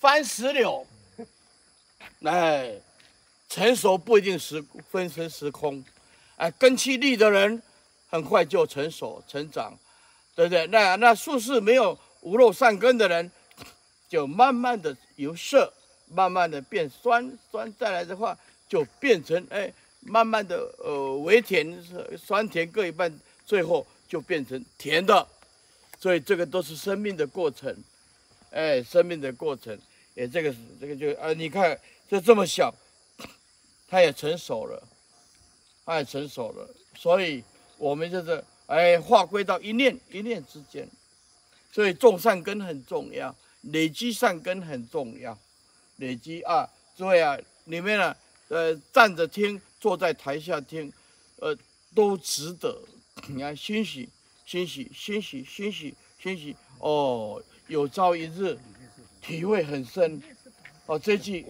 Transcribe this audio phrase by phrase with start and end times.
[0.00, 0.86] 番石榴，
[2.22, 2.72] 哎，
[3.48, 5.84] 成熟不一定时分身时空，
[6.36, 7.60] 哎，根气利的人
[8.08, 9.76] 很快就成熟成长，
[10.36, 10.66] 对不对？
[10.68, 13.30] 那那术士没有无肉善根的人，
[14.08, 15.72] 就慢慢的由涩，
[16.08, 18.38] 慢慢的变酸，酸再来的话
[18.68, 21.84] 就变成哎，慢慢的呃微甜，
[22.16, 23.12] 酸甜各一半，
[23.44, 25.26] 最后就变成甜的。
[25.98, 27.76] 所以这个都是生命的过程，
[28.50, 29.78] 哎，生命的过程，
[30.16, 32.74] 哎，这个这个就啊，你看就这么小，
[33.88, 34.82] 它也成熟了，
[35.84, 36.68] 它也成熟了。
[36.96, 37.42] 所以
[37.76, 40.88] 我们就是哎，化归到一念一念之间。
[41.70, 45.38] 所以种善根很重要，累积善根很重要，
[45.96, 48.16] 累积啊，诸位啊，里面呢，
[48.48, 50.92] 呃，站着听，坐在台下听，
[51.36, 51.56] 呃，
[51.94, 52.80] 都值得。
[53.28, 54.08] 你看，欣喜。
[54.46, 57.42] 欣喜，欣喜，欣喜，欣喜哦！
[57.68, 58.58] 有朝一日，
[59.20, 60.20] 体会很深
[60.86, 60.98] 哦。
[60.98, 61.46] 这句，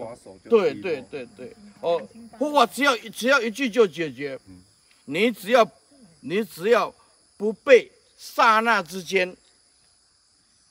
[0.48, 1.98] 对对对对哦，
[2.38, 4.38] 不过只要只要一句就解决。
[5.10, 5.66] 你只要
[6.20, 6.94] 你只要
[7.38, 9.34] 不被刹那之间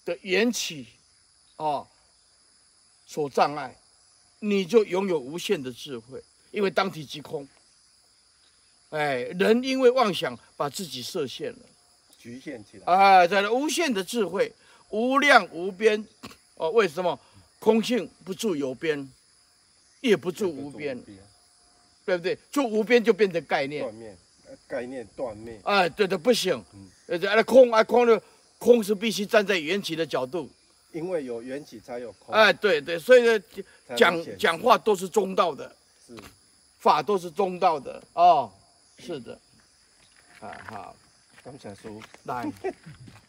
[0.06, 0.86] 的缘起
[1.56, 1.88] 哦
[3.08, 3.76] 所障碍，
[4.39, 7.48] 你就拥有无限的智慧，因为当体即空。
[8.89, 11.59] 哎，人因为妄想把自己设限了。
[12.20, 14.54] 局限起来啊，在那无限的智慧，
[14.90, 16.06] 无量无边
[16.56, 16.70] 哦。
[16.72, 17.20] 为什么
[17.60, 19.12] 空性不住有边，
[20.02, 20.98] 也不住无边，
[22.06, 22.38] 对不对？
[22.52, 24.18] 住无边就变成概念，断灭，
[24.68, 25.60] 概念断灭。
[25.64, 26.64] 哎，对对，不行。
[27.46, 28.22] 空啊，空的
[28.58, 30.50] 空是必须站在缘起的角度，
[30.92, 32.34] 因为有缘起才有空。
[32.34, 33.44] 哎，对对，所以呢，
[33.96, 36.16] 讲讲话都是中道的，是
[36.80, 38.52] 法都是中道的哦，
[39.00, 39.40] 是的，
[40.40, 40.96] 啊好。
[41.44, 42.52] 感谢师父，来。